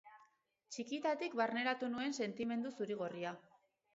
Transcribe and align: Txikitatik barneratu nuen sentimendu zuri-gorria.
Txikitatik 0.75 1.35
barneratu 1.41 1.91
nuen 1.95 2.17
sentimendu 2.21 2.75
zuri-gorria. 2.81 3.37